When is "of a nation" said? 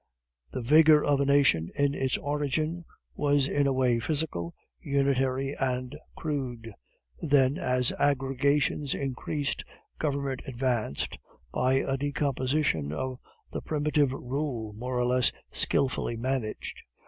1.05-1.69